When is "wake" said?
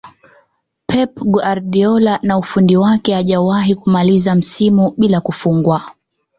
2.77-3.13